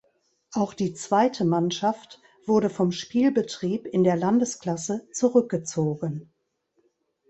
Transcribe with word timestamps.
Auch 0.53 0.73
die 0.73 0.95
zweite 0.95 1.45
Mannschaft 1.45 2.19
wurde 2.47 2.71
vom 2.71 2.91
Spielbetrieb 2.91 3.85
in 3.85 4.03
der 4.03 4.15
Landesklasse 4.15 5.07
zurückgezogen. 5.11 6.31